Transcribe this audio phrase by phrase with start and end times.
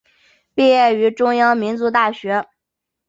[0.55, 2.43] 毕业于中央民族大学。